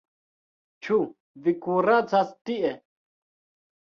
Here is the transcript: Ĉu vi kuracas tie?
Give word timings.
Ĉu 0.87 0.97
vi 1.47 1.55
kuracas 1.67 2.33
tie? 2.51 2.77